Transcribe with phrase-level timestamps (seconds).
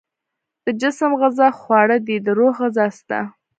[0.65, 3.21] د جسم غذا خو خواړه دي، د روح غذا څه ده؟